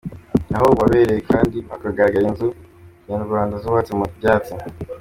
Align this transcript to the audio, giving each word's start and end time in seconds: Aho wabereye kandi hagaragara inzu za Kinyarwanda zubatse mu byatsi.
Aho 0.57 0.67
wabereye 0.79 1.21
kandi 1.31 1.57
hagaragara 1.69 2.25
inzu 2.29 2.47
za 2.51 2.55
Kinyarwanda 3.03 3.55
zubatse 3.63 3.91
mu 3.99 4.05
byatsi. 4.17 4.51